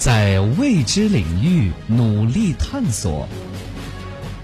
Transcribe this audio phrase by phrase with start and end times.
[0.00, 3.28] 在未知领域努力探索，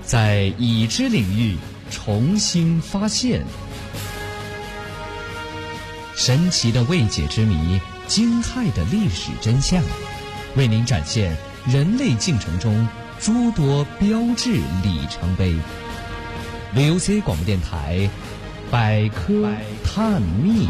[0.05, 1.57] 在已知领域
[1.91, 3.43] 重新发现，
[6.15, 9.83] 神奇的未解之谜，惊骇的历史真相，
[10.57, 11.35] 为您展现
[11.67, 12.87] 人类进程中
[13.19, 15.55] 诸多标志里程碑。
[16.75, 18.11] VOC 广播电台
[18.71, 19.49] 百科
[19.83, 20.69] 探秘。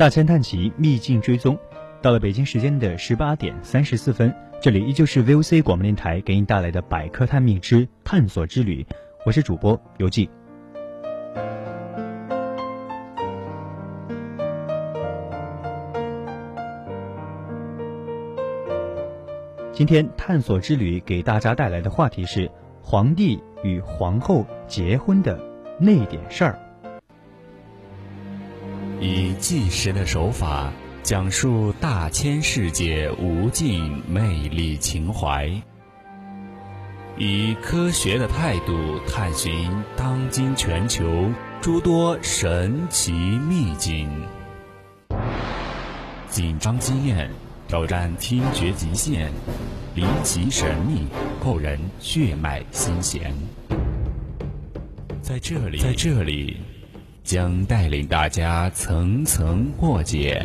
[0.00, 1.58] 大千探奇，秘境追踪，
[2.00, 8.86] 到了北京时间的十八点三十四分，这里依旧是 VOC 广播电台给您带来的百科探秘之探索之旅，
[9.26, 10.30] 我是主播游记。
[19.74, 25.38] 今天探索之旅给大家带来的话题是皇帝与皇后结婚的
[25.78, 26.69] 那点事儿。
[29.02, 30.70] 以纪实的手法
[31.02, 35.50] 讲述大千世界无尽魅力情怀，
[37.16, 41.30] 以科学的态度探寻当今全球
[41.62, 44.06] 诸多神奇秘境。
[46.28, 47.30] 紧张经验，
[47.68, 49.30] 挑战听觉极限，
[49.94, 51.06] 离奇神秘，
[51.42, 53.34] 扣人血脉心弦。
[55.22, 56.58] 在这里，在这里。
[57.22, 60.44] 将带领大家层层破解，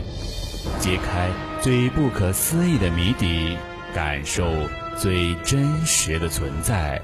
[0.80, 1.30] 揭开
[1.62, 3.58] 最不可思议的谜底，
[3.94, 4.46] 感受
[4.98, 7.02] 最真实的存在。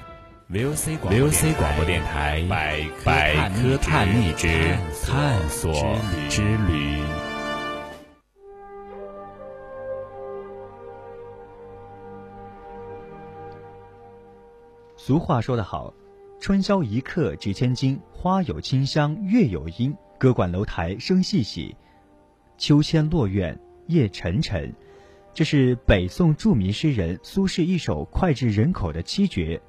[0.52, 2.46] VOC 广播电台
[3.06, 5.98] 百科探秘之探索
[6.30, 7.02] 之旅。
[14.98, 15.94] 俗话说得好。
[16.42, 19.96] 春宵一刻值千金，花有清香月有阴。
[20.18, 21.76] 歌管楼台声细细，
[22.58, 24.74] 秋千落院夜沉沉。
[25.36, 29.62] 这是北宋著名诗人苏轼一首脍炙人口的七绝。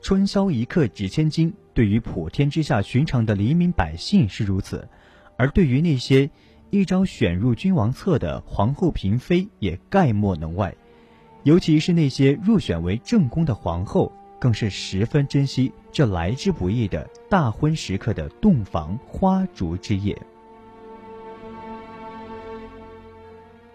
[0.00, 4.88] 春宵一刻值千金，对于普天之下寻常的黎民百姓是如此，
[5.36, 6.30] 而对于那些
[6.70, 10.74] 一朝选入君王侧的皇后嫔妃也概莫能外。
[11.42, 14.10] 尤其是那些入选为正宫的皇后。
[14.38, 20.16] 更是十分珍惜这来之不易的大婚时刻的洞房花烛之夜。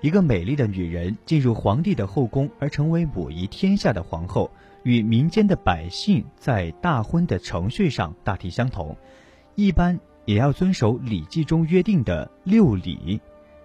[0.01, 4.51] 一个美丽的女人进入皇帝的后宫而成为母仪天下的皇后，
[4.83, 8.97] 与民间的百姓在大婚的程序上大体相同，
[9.55, 13.21] 一般也要遵守《礼记》中约定的六礼，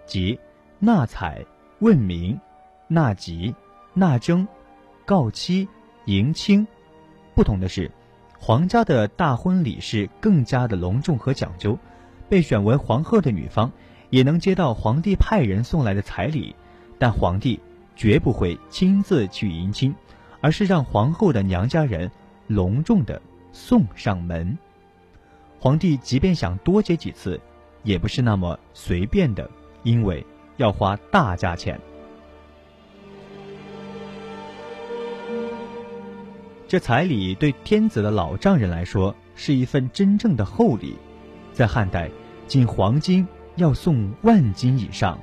[0.06, 0.38] 即
[0.78, 1.44] 纳采、
[1.80, 2.40] 问名、
[2.86, 3.52] 纳吉、
[3.92, 4.46] 纳征、
[5.04, 5.66] 告期、
[6.06, 6.64] 迎亲。
[7.38, 7.88] 不同的是，
[8.36, 11.78] 皇家的大婚礼是更加的隆重和讲究。
[12.28, 13.70] 被选为皇后的女方
[14.10, 16.56] 也能接到皇帝派人送来的彩礼，
[16.98, 17.60] 但皇帝
[17.94, 19.94] 绝不会亲自去迎亲，
[20.40, 22.10] 而是让皇后的娘家人
[22.48, 23.22] 隆重的
[23.52, 24.58] 送上门。
[25.60, 27.40] 皇帝即便想多接几次，
[27.84, 29.48] 也不是那么随便的，
[29.84, 31.80] 因为要花大价钱。
[36.68, 40.98] 这彩礼对天子的老丈人来说是一份真正的厚礼，
[41.50, 42.10] 在汉代，
[42.46, 45.18] 仅黄金要送万金以上。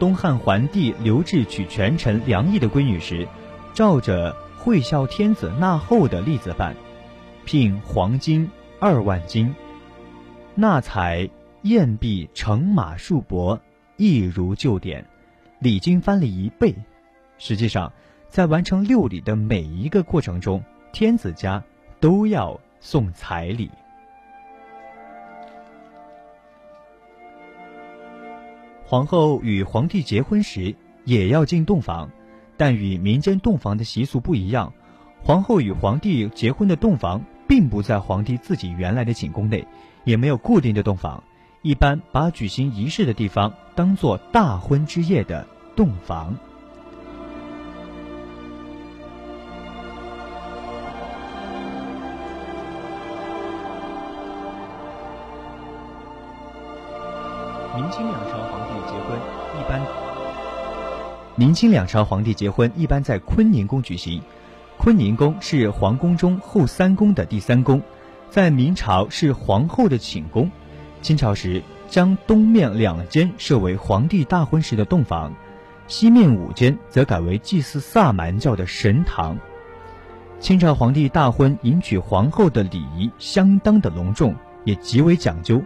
[0.00, 3.28] 东汉桓帝刘志娶权臣梁毅的闺女时，
[3.72, 6.74] 照着惠孝天子纳后的例子办，
[7.44, 8.50] 聘黄金
[8.80, 9.54] 二万斤，
[10.56, 11.30] 纳采
[11.62, 13.60] 宴毕乘马数帛，
[13.96, 15.06] 一如旧典。
[15.58, 16.74] 礼金翻了一倍。
[17.38, 17.92] 实际上，
[18.28, 20.62] 在完成六礼的每一个过程中，
[20.92, 21.62] 天子家
[22.00, 23.70] 都要送彩礼。
[28.84, 30.74] 皇后与皇帝结婚时
[31.04, 32.10] 也要进洞房，
[32.56, 34.72] 但与民间洞房的习俗不一样。
[35.22, 39.66] 皇后与皇帝结婚的洞房并不在皇帝自己原来的寝宫内，
[40.04, 41.24] 也没有固定的洞房。
[41.66, 46.32] 一般把举行仪式的地方当做大婚之夜的洞房。
[57.74, 59.18] 明清两朝皇帝结婚
[59.58, 59.82] 一般，
[61.34, 64.22] 明清两朝皇帝结婚一般在坤宁宫举行。
[64.78, 67.82] 坤宁宫是皇宫中后三宫的第三宫，
[68.30, 70.48] 在明朝是皇后的寝宫。
[71.06, 75.32] 清朝时，将东面两间设为皇帝大婚时的洞房，
[75.86, 79.38] 西面五间则改为祭祀萨满教的神堂。
[80.40, 85.62] 清朝皇帝大婚迎娶皇后的礼仪相当的隆重，也极为讲究。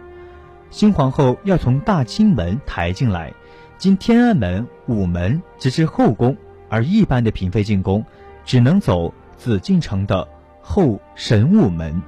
[0.69, 3.33] 新皇后要从大清门抬进来，
[3.79, 6.35] 经天安门、午门，直至后宫；
[6.69, 8.05] 而一般的嫔妃进宫，
[8.45, 10.27] 只能走紫禁城的
[10.61, 11.99] 后神武门。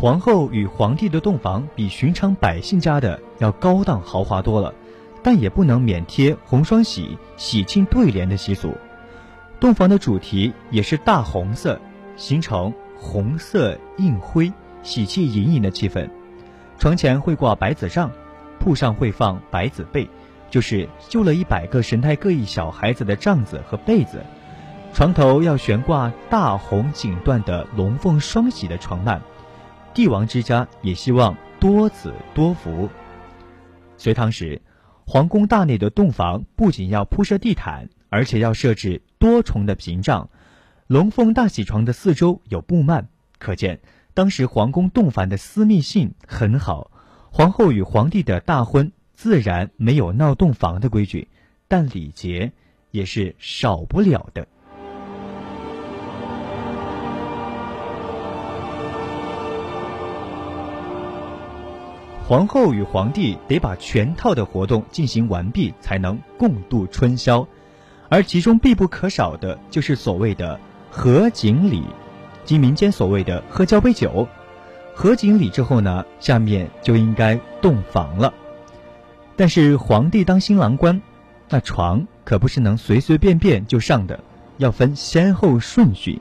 [0.00, 4.72] 皇后与皇帝的洞房比寻常百姓家的要高档豪华多了，
[5.24, 8.76] 但也不能免贴红双喜、喜庆对联的习俗。
[9.58, 11.80] 洞房的主题也是大红色，
[12.16, 14.52] 形成红色映辉、
[14.84, 16.08] 喜气盈盈的气氛。
[16.78, 18.08] 床前会挂百子帐，
[18.60, 20.08] 铺上会放百子被，
[20.48, 24.24] 就是绣了一百个神态各异小孩子的帐子和被子。
[24.94, 29.20] 床头要悬挂大红锦缎的龙凤双喜的床幔。
[29.98, 32.88] 帝王之家也希望多子多福。
[33.96, 34.62] 隋唐时，
[35.04, 40.30] 皇宫大内的洞房不仅要铺设地毯，而且要设置多重的屏障。
[40.86, 43.06] 龙凤大喜床的四周有布幔，
[43.40, 43.80] 可见
[44.14, 46.92] 当时皇宫洞房的私密性很好。
[47.32, 51.26] 皇后与皇帝的大婚自然没有闹洞房的规矩，
[51.66, 52.52] 但礼节
[52.92, 54.46] 也是少不了的。
[62.28, 67.48] 皇后与皇帝得把全套的活动进行完毕，才能共度春宵，
[68.10, 70.60] 而其中必不可少的就是所谓的
[70.90, 71.82] 合卺礼，
[72.44, 74.28] 即民间所谓的喝交杯酒。
[74.94, 78.34] 合卺礼之后呢，下面就应该洞房了。
[79.34, 81.00] 但是皇帝当新郎官，
[81.48, 84.20] 那床可不是能随随便便就上的，
[84.58, 86.20] 要分先后顺序。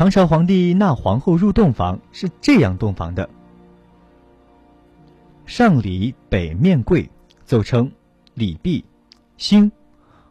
[0.00, 3.28] 唐朝皇帝纳皇后入洞房是这样洞房的：
[5.44, 7.10] 上礼北面跪，
[7.44, 7.92] 奏称
[8.32, 8.82] 礼毕，
[9.36, 9.70] 兴。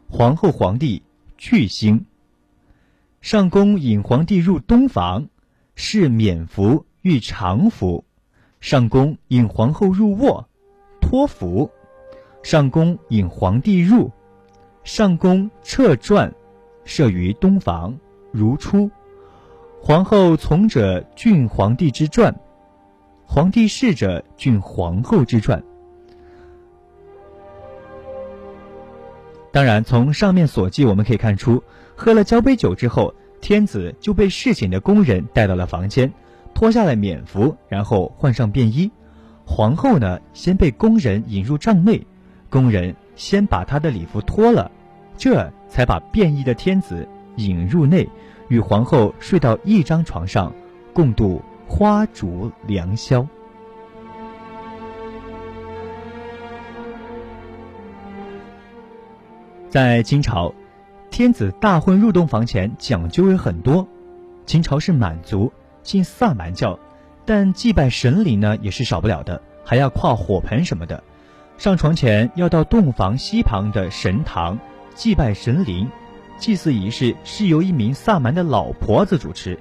[0.08, 1.04] 皇后皇帝
[1.38, 2.04] 去兴。
[3.20, 5.28] 上宫引皇帝入东房，
[5.76, 8.04] 是冕服欲长服。
[8.58, 10.48] 上宫引皇后入卧，
[11.00, 11.70] 托服。
[12.42, 14.10] 上宫引皇帝入，
[14.82, 16.34] 上宫撤传，
[16.84, 17.96] 设于东房，
[18.32, 18.90] 如初。
[19.82, 22.38] 皇后从者郡皇帝之传，
[23.24, 25.60] 皇帝侍者郡皇后之传。
[29.50, 31.64] 当然，从上面所记，我们可以看出，
[31.96, 36.12] 喝了交杯酒之后，天子就被侍寝的宫人带到了房间，
[36.52, 38.90] 脱下了冕服，然后换上便衣。
[39.46, 42.06] 皇后呢，先被宫人引入帐内，
[42.50, 44.70] 宫人先把她的礼服脱了，
[45.16, 48.06] 这才把便衣的天子引入内。
[48.50, 50.52] 与皇后睡到一张床上，
[50.92, 53.24] 共度花烛良宵。
[59.68, 60.52] 在清朝，
[61.10, 63.86] 天子大婚入洞房前讲究有很多。
[64.46, 65.52] 清朝是满族，
[65.84, 66.76] 信萨满教，
[67.24, 71.00] 但祭拜神灵呢也是少不了的，还要跨火盆什么的。
[71.56, 74.58] 上床前要到洞房西旁的神堂
[74.96, 75.88] 祭拜神灵。
[76.40, 79.56] 祭祀仪式是由一名萨满的老婆子主持。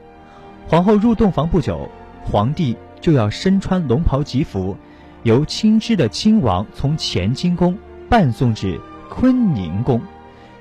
[0.68, 1.90] 皇后入洞房不久，
[2.24, 4.76] 皇帝就要身穿龙袍吉服，
[5.24, 7.78] 由亲支的亲王从乾清宫
[8.10, 10.02] 伴送至坤宁宫，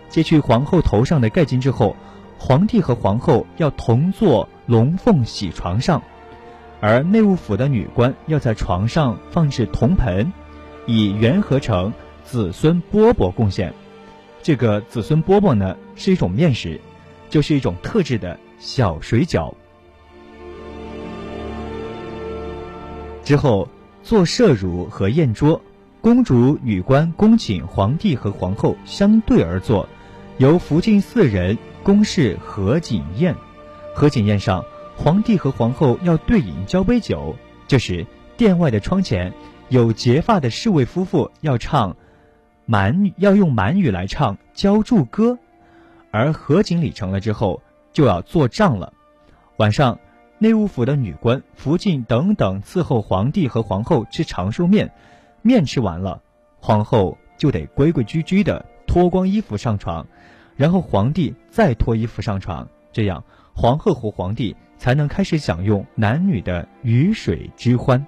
[0.09, 1.95] 揭去皇后头上的盖巾之后，
[2.37, 6.02] 皇帝和皇后要同坐龙凤喜床上，
[6.81, 10.33] 而内务府的女官要在床上放置铜盆，
[10.87, 11.93] 以元和成
[12.25, 13.73] 子孙饽饽贡献。
[14.49, 16.81] 这个子孙饽饽呢，是一种面食，
[17.28, 19.52] 就是一种特制的小水饺。
[23.23, 23.69] 之后
[24.02, 25.61] 做摄乳和宴桌，
[26.00, 29.87] 公主、女官恭请皇帝和皇后相对而坐，
[30.38, 33.37] 由福晋四人公事合卺宴。
[33.95, 34.64] 合卺宴上，
[34.97, 37.37] 皇帝和皇后要对饮交杯酒。
[37.67, 38.07] 这时，
[38.38, 39.31] 殿外的窗前
[39.69, 41.95] 有结发的侍卫夫妇要唱。
[42.71, 45.39] 满语要用满语来唱浇筑歌，
[46.11, 47.63] 而合卺礼成了之后，
[47.95, 48.93] 就要做账了。
[49.57, 49.99] 晚上，
[50.37, 54.93] 内务府的女官、福晋等等伺候皇帝和皇后吃长寿面，
[55.41, 56.21] 面吃完了，
[56.61, 60.07] 皇后就得规规矩矩的脱光衣服上床，
[60.55, 68.07] 然后皇帝再脱衣服上床，这样皇后和皇帝才能开始享用男女的鱼水之欢。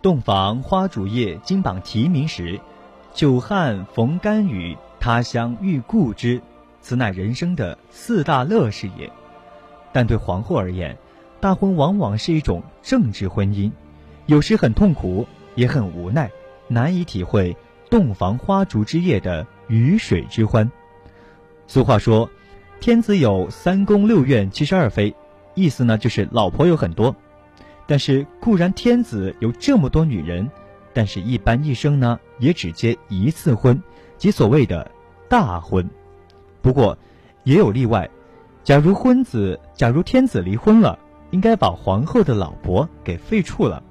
[0.00, 2.60] 洞房花烛夜，金榜题名时，
[3.12, 6.40] 久旱逢甘雨，他乡遇故知，
[6.80, 9.10] 此乃人生的四大乐事也。
[9.92, 10.96] 但对皇后而言，
[11.40, 13.72] 大婚往往是一种政治婚姻，
[14.26, 15.26] 有时很痛苦，
[15.56, 16.30] 也很无奈，
[16.68, 17.56] 难以体会
[17.90, 20.70] 洞房花烛之夜的鱼水之欢。
[21.66, 22.30] 俗话说
[22.78, 25.12] ：“天子有三宫六院七十二妃”，
[25.54, 27.16] 意思呢就是老婆有很多。
[27.88, 30.48] 但是固然天子有这么多女人，
[30.92, 33.82] 但是一般一生呢也只结一次婚，
[34.16, 34.88] 即所谓的
[35.28, 35.88] 大婚。
[36.62, 36.96] 不过
[37.42, 38.08] 也有例外，
[38.62, 40.96] 假如婚子，假如天子离婚了。
[41.30, 43.82] 应该把皇后的老婆给废黜了，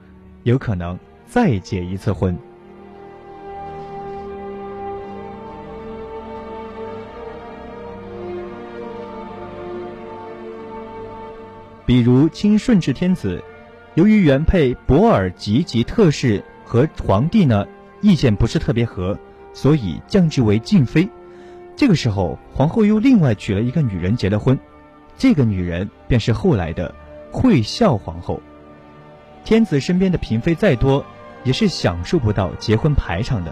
[0.41, 2.35] 有可能再结一次婚。
[11.85, 13.39] 比如清顺治天子，
[13.97, 17.65] 由于原配博尔吉吉特氏和皇帝呢
[17.99, 19.17] 意见不是特别合，
[19.53, 21.09] 所以降职为静妃。
[21.75, 24.59] 这个时候，皇后又另外娶了一个女人结了婚，
[25.17, 26.93] 这个女人便是后来的。
[27.31, 28.39] 惠孝皇后，
[29.43, 31.03] 天子身边的嫔妃再多，
[31.43, 33.51] 也是享受不到结婚排场的。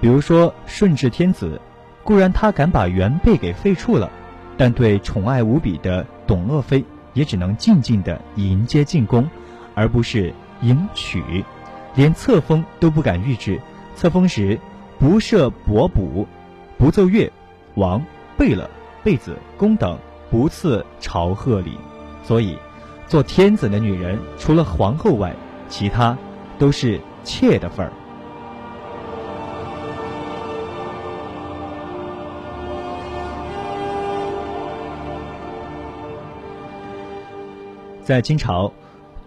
[0.00, 1.60] 比如说顺治天子，
[2.04, 4.08] 固然他敢把原配给废黜了，
[4.56, 6.84] 但对宠爱无比的董鄂妃，
[7.14, 9.28] 也只能静静的迎接进宫，
[9.74, 11.44] 而不是迎娶，
[11.94, 13.60] 连册封都不敢御制。
[13.94, 14.58] 册封时，
[14.98, 16.26] 不设伯补，
[16.78, 17.30] 不奏乐，
[17.74, 18.04] 王
[18.36, 18.68] 贝勒、
[19.04, 19.98] 贝子、公等
[20.30, 21.78] 不赐朝贺礼。
[22.24, 22.56] 所以，
[23.06, 25.34] 做天子的女人，除了皇后外，
[25.68, 26.16] 其他
[26.58, 27.92] 都是妾的份儿。
[38.02, 38.72] 在清朝，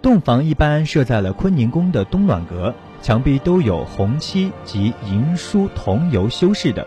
[0.01, 6.85] 洞房一般设在了坤宁宫的东暖阁，墙壁都有红漆及银书铜油修饰的。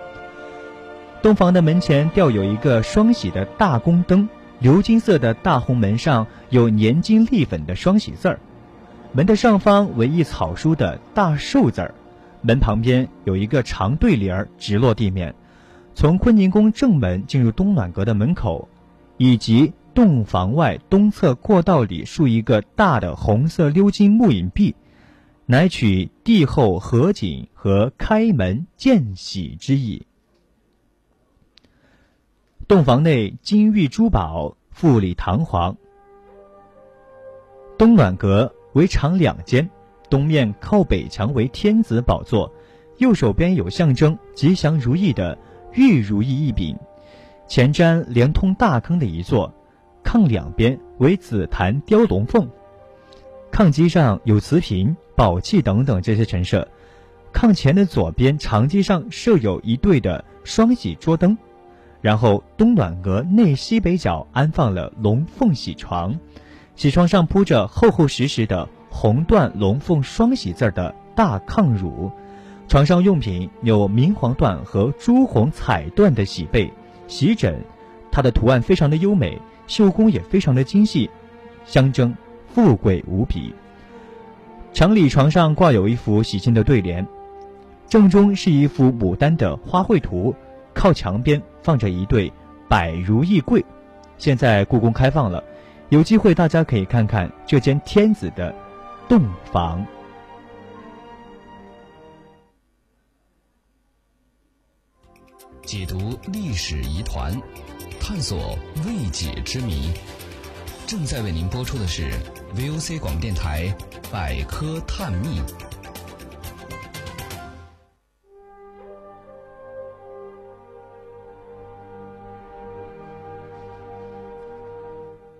[1.23, 4.28] 洞房的门前吊有一个双喜的大宫灯。
[4.61, 8.40] 鎏金色的大红门上有年金立粉的双喜字儿，
[9.12, 11.95] 门的上方为一草书的大寿字儿，
[12.42, 15.33] 门旁边有一个长对联儿直落地面。
[15.95, 18.68] 从坤宁宫正门进入东暖阁的门口，
[19.16, 24.76] 以及洞房外东侧过道里竖一个大的红色鎏金木影壁，
[25.45, 30.07] 乃取帝后合景和开门见喜之意。
[32.69, 35.76] 洞房内金玉珠宝，富丽堂皇。
[37.76, 39.69] 东暖阁为长两间，
[40.09, 42.52] 东面靠北墙为天子宝座，
[42.99, 45.37] 右手边有象征吉祥如意的
[45.73, 46.78] 玉如意一柄，
[47.49, 49.52] 前瞻连通大坑的一座，
[50.09, 52.49] 炕两边为紫檀雕龙凤，
[53.53, 56.67] 炕基上有瓷瓶、宝器等等这些陈设，
[57.31, 61.37] 炕前的左边长机上设有一对的双喜桌灯。
[62.00, 66.19] 然后东暖阁内西北角安放了龙凤喜床，
[66.75, 72.11] 喜床上铺着厚厚实实的红缎龙凤双喜字的大炕褥，
[72.67, 76.73] 床上用品有明黄缎和朱红彩缎的喜被、
[77.09, 77.62] 喜枕，
[78.11, 81.08] 它的图案非常的优美，绣工也非常的精细，
[81.64, 82.12] 象征
[82.52, 83.54] 富贵无比。
[84.72, 87.06] 墙里床上挂有一幅喜庆的对联，
[87.88, 90.34] 正中是一幅牡丹的花卉图。
[90.75, 92.32] 靠墙边放着一对
[92.68, 93.64] 百如意柜，
[94.16, 95.42] 现在故宫开放了，
[95.88, 98.54] 有机会大家可以看看这间天子的
[99.08, 99.20] 洞
[99.50, 99.84] 房。
[105.62, 107.34] 解读历史疑团，
[108.00, 109.92] 探索未解之谜，
[110.87, 112.11] 正在为您播出的是
[112.57, 113.66] VOC 广播电台
[114.11, 115.40] 《百科探秘》。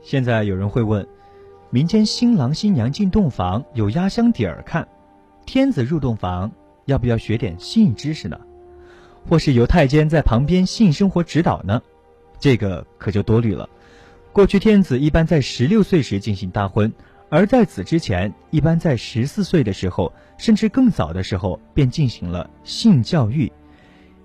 [0.03, 1.07] 现在有人会问：
[1.71, 4.87] 民间新郎新娘进洞房有压箱底儿看，
[5.45, 6.51] 天子入洞房
[6.87, 8.39] 要不要学点性知识呢？
[9.29, 11.83] 或是由太监在旁边性生活指导呢？
[12.39, 13.69] 这个可就多虑了。
[14.33, 16.93] 过去天子一般在十六岁时进行大婚，
[17.29, 23.51] 而在此之前，一般在十四岁的时候，甚至更早的时候便进行了性教育，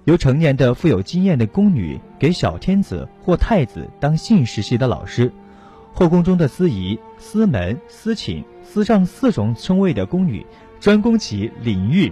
[0.06, 5.32] 由成年的富有经验的宫女给小天子或太子当性实习的老师。
[5.94, 10.46] 后宫中的司仪、司门、司寝、司上四种称谓的宫女，
[10.80, 12.12] 专攻其领域。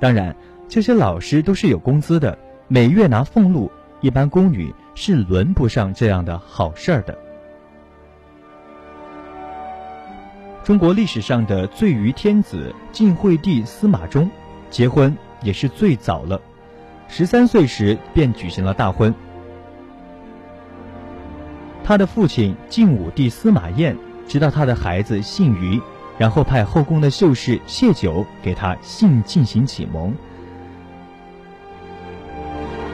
[0.00, 0.34] 当然，
[0.66, 2.36] 这些老师都是有工资的，
[2.68, 7.16] 每月拿俸禄，一般宫女是轮不上这样的好事儿的。
[10.64, 14.30] 中国历史上的最愚天子晋惠帝司马衷，
[14.70, 16.40] 结婚也是最早了，
[17.06, 19.14] 十三岁时便举行了大婚。
[21.84, 23.96] 他的父亲晋武帝司马彦
[24.28, 25.80] 知道他的孩子姓于，
[26.20, 30.14] 然后派后宫的秀士谢九给他性进行启蒙。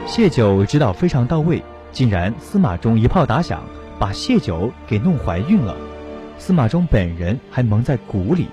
[0.05, 3.65] 谢九指导非常到位，竟然司马衷一炮打响，
[3.99, 5.75] 把谢九给弄怀孕了。
[6.37, 8.47] 司马衷本人还蒙在鼓里，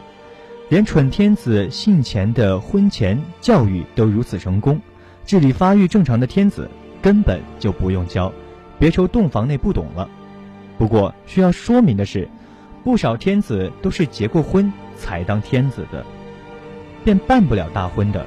[0.69, 4.81] 连蠢天子性前的婚前教育都如此成功，
[5.25, 6.69] 智力发育正常的天子
[7.00, 8.33] 根本就不用教，
[8.76, 10.11] 别愁洞房内不懂了。
[10.76, 12.28] 不过需要说明的是，
[12.85, 16.05] 不少天子都是结过婚才当天子的，
[17.03, 18.25] 便办不了大婚的。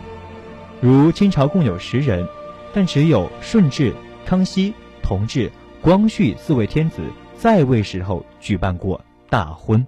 [0.82, 2.28] 如清朝共有十人，
[2.74, 3.94] 但只有顺治、
[4.26, 7.02] 康熙、同治、光绪四位天子
[7.38, 9.00] 在位时候举办过。
[9.30, 9.86] 大婚。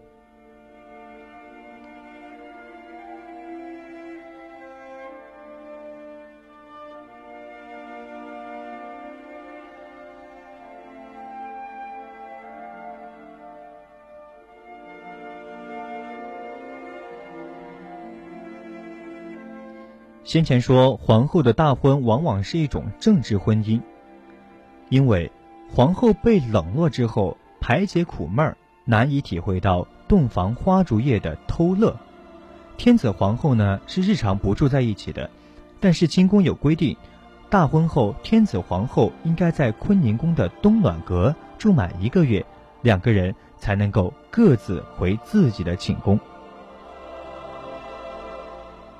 [20.29, 23.81] 先前说，皇后的大婚往往是一种政治婚姻，
[24.89, 25.31] 因为
[25.74, 28.55] 皇后被冷落之后，排解苦闷儿。
[28.86, 31.98] 难以体会到洞房花烛夜的偷乐。
[32.77, 35.27] 天子皇后呢是日常不住在一起的，
[35.79, 36.95] 但是清宫有规定，
[37.50, 42.45] 大婚后天子皇后应该在坤宁宫的东暖阁住满一个月，
[42.83, 46.19] 两个人才能够各自回自己的寝宫。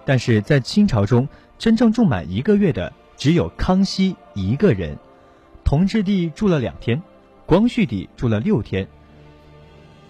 [0.10, 4.98] 但是在清朝中，真正住满一个月的只有康熙一个人，
[5.64, 7.00] 同治帝住了两天，
[7.46, 8.88] 光绪帝住了六天。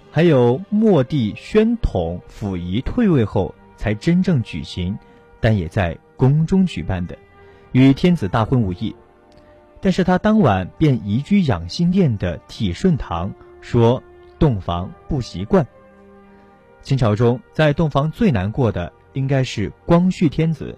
[0.09, 4.97] 还有末帝宣统溥仪退位后才真正举行，
[5.41, 7.17] 但也在宫中举办的，
[7.73, 8.95] 与天子大婚无异。
[9.81, 14.01] 但是他当晚便移居养心殿的体顺堂，说
[14.39, 15.67] 洞房不习惯。
[16.81, 20.77] 清朝中在洞房最难过的应该是光绪天子，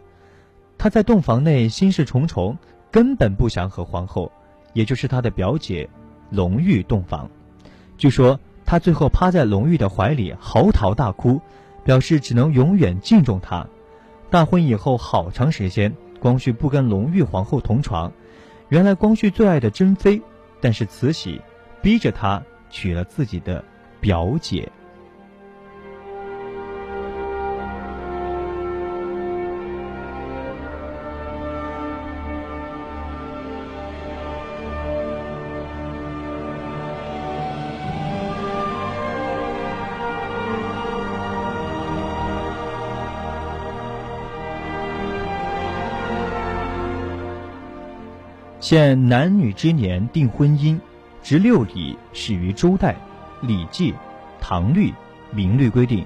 [0.77, 2.57] 他在洞房内心事重重，
[2.91, 4.31] 根本不想和皇后，
[4.73, 5.89] 也就是他的表姐
[6.29, 7.29] 隆裕洞房。
[7.97, 8.39] 据说。
[8.63, 11.41] 他最后趴在隆裕的怀里嚎啕大哭，
[11.83, 13.67] 表示只能永远敬重他。
[14.29, 18.13] 大婚以后好长时间，光绪不跟隆裕皇后同床。
[18.69, 20.21] 原来光绪最爱的珍妃，
[20.61, 21.41] 但是慈禧
[21.81, 23.61] 逼着他娶了自己的
[23.99, 24.71] 表姐。
[48.71, 50.79] 现男女之年定婚姻，
[51.21, 52.95] 执六礼始于周代，
[53.45, 53.91] 《礼记·
[54.39, 54.89] 唐律·
[55.31, 56.05] 明律》规定，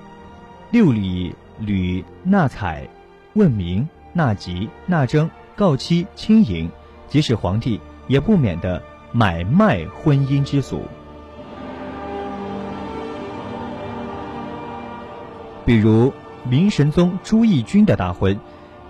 [0.71, 2.89] 六礼履纳采、
[3.33, 6.67] 问名、纳吉、纳征、告期、亲迎，
[7.07, 10.81] 即使皇帝也不免的买卖婚姻之俗。
[15.63, 16.11] 比如
[16.49, 18.35] 明神宗朱翊钧的大婚。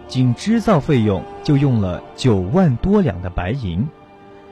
[0.08, 3.88] 仅织造费用就用了九万多两的白银，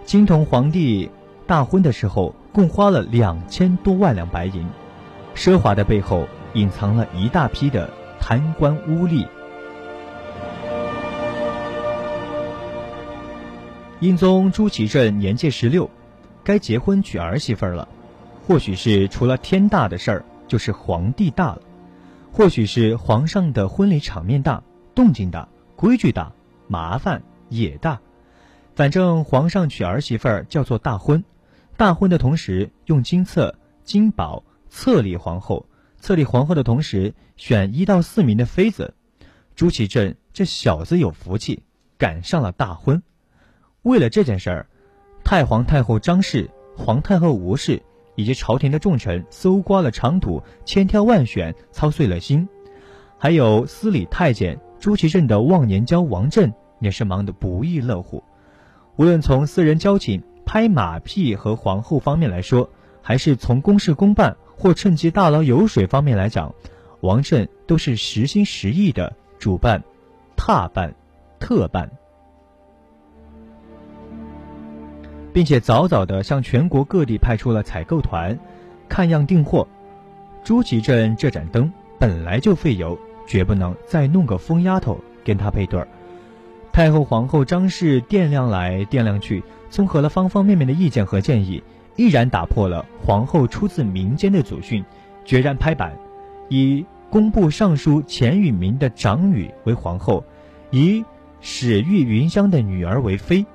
[0.04, 1.10] 金同皇帝
[1.46, 4.68] 大婚的时候共花了两千多万两白银，
[5.36, 7.89] 奢华的背后隐藏了一大批的
[8.20, 9.26] 贪官污吏。
[14.00, 15.89] 英宗朱祁镇年届十六，
[16.44, 17.88] 该结婚娶儿媳妇了，
[18.48, 21.62] 或许是除了天大的事儿，就是皇帝大了，
[22.34, 24.62] 或许是皇上的婚礼场面大。
[24.95, 26.32] 动静大，规矩大，
[26.67, 27.99] 麻烦也大。
[28.75, 31.23] 反正皇上娶儿媳妇儿叫做大婚，
[31.77, 35.65] 大婚的同时用金册、金宝册立皇后，
[35.99, 38.93] 册立皇后的同时选一到四名的妃子。
[39.56, 41.63] 朱祁镇这小子有福气，
[41.97, 43.03] 赶上了大婚。
[43.84, 44.67] 为了这件事儿，
[45.23, 47.82] 太皇太后张氏、皇太后吴氏
[48.15, 52.49] 以及朝廷的重臣搜刮了长土，千挑万选，操碎了心。
[53.19, 54.60] 还有司礼太监。
[54.84, 58.22] 朱祁镇的忘年交王振也是忙得不亦乐乎。
[58.98, 62.69] 无论从私人交情、拍马屁和皇后方面来说，
[63.02, 66.54] 还是从公事公办或趁机大捞油水方面来讲，
[67.00, 69.82] 王振都是实心实意的主办、
[70.36, 70.93] 踏办、
[71.39, 71.89] 特办，
[75.32, 78.38] 并且早早的向全国各地派出了采购团，
[78.89, 79.65] 看样订货。
[80.43, 85.88] 朱祁镇这盏灯本来就费油，绝不能再弄个疯丫头跟他配对儿。
[86.71, 91.62] 太后、皇后张氏掂量来掂量去，综合了方方面面的意见和建议，
[91.95, 94.83] 毅然打破了皇后出自民间的祖训，
[95.23, 95.95] 决然拍板，
[96.49, 100.25] 以工部尚书钱允明的长女为皇后，
[100.71, 101.05] 以
[101.41, 103.45] 史玉云香的女儿为妃。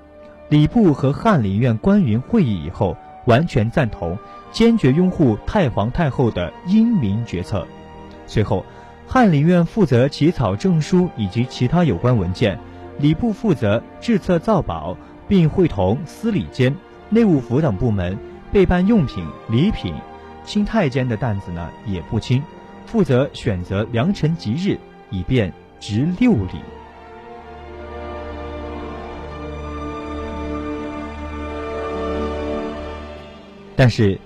[0.49, 4.17] 礼部和翰林院官员会议以后，完全赞同，
[4.53, 7.67] 坚决拥护太皇太后的英明决策。
[8.27, 8.65] 随后，
[9.11, 12.59] 翰林院负责起草证书以及其他有关文件。
[12.99, 14.95] 礼部负责制册造宝，
[15.27, 16.77] 并会同司礼监、
[17.09, 18.19] 内务府等部门
[18.53, 19.95] 备办用品、礼品。
[20.45, 22.43] 清太监的担子呢也不轻，
[22.85, 24.79] 负责选择良辰吉日，
[25.11, 26.61] 以便执六礼。
[33.75, 34.19] 但是，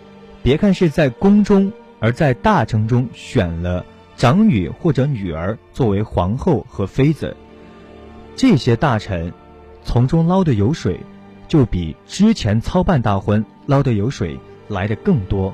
[0.43, 3.85] 别看是在宫中，而在大臣中选了
[4.17, 7.37] 长女或者女儿作为皇后和妃子。
[8.37, 9.33] 这些大臣
[9.85, 11.01] 从中捞的油水，
[11.49, 15.53] 就比之前操办大婚捞的油水来的更多。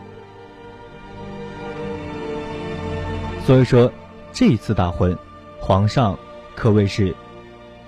[3.44, 3.90] 所以说，
[4.33, 5.16] 这次大婚，
[5.59, 6.18] 皇上
[6.55, 7.14] 可谓是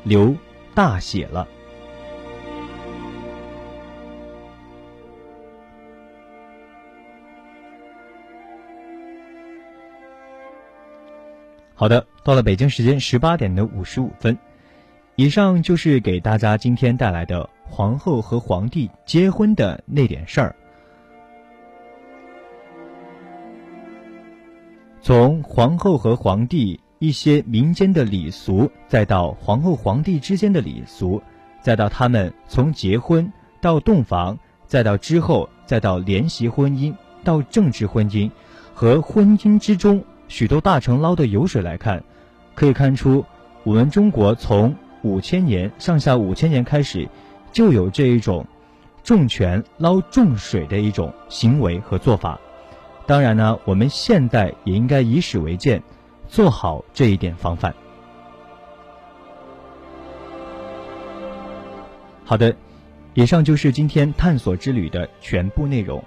[0.02, 0.34] 流
[0.74, 1.46] 大血了。
[11.80, 14.36] 好的，到了北京时间十八点的五十五分。
[15.16, 20.54] 以上就是给大家今天带来的皇后和皇帝结婚的那点事儿。
[25.00, 31.22] 从皇后和皇帝一些民间的礼俗，再到皇后皇帝之间的礼俗，
[31.62, 38.30] 再到他们从结婚到洞房，再到之后，再到联席婚姻，到政治婚姻
[38.74, 42.02] 和婚姻之中许多大臣捞的油水来看，
[42.54, 43.26] 可以看出
[43.64, 44.74] 我们中国从。
[45.02, 47.08] 五千年上下五千年开始，
[47.52, 48.46] 就有这一种
[49.02, 52.38] 重权捞重水的一种行为和做法。
[53.06, 55.82] 当然呢，我们现在也应该以史为鉴，
[56.28, 57.74] 做好这一点防范。
[62.26, 62.54] 好的，
[63.14, 66.04] 以上就是今天探索之旅的全部内容。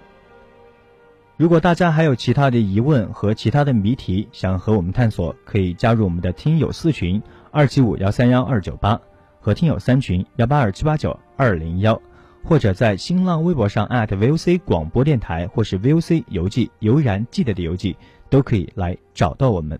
[1.36, 7.22] 如果大家还有其他的疑问和其他的谜题想和我们探索，可以加入我们的听友四群。
[7.52, 9.00] 二七五幺三幺二九八
[9.39, 12.02] 和听友三群幺八二七八九二零幺，
[12.43, 17.96] 或者在新浪微博上 @VOC 广播电台或是 VOC 邮寄悠然记得的邮寄
[18.30, 19.80] 都可以来找到我们。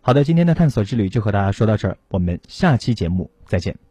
[0.00, 3.89] 好的，今天的探索之旅就和大家说到这儿，我们下期节目再见。